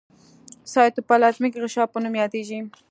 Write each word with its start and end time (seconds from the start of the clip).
سایټوپلازمیک 0.71 1.53
غشا 1.63 1.83
په 1.91 1.97
نوم 2.03 2.13
یادیږي. 2.21 2.59